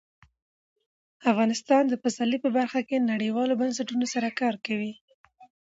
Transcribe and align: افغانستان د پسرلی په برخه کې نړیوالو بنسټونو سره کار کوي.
افغانستان 1.31 1.83
د 1.87 1.93
پسرلی 2.03 2.37
په 2.43 2.49
برخه 2.57 2.79
کې 2.87 3.07
نړیوالو 3.11 3.59
بنسټونو 3.61 4.05
سره 4.13 4.35
کار 4.39 4.55
کوي. 4.65 4.91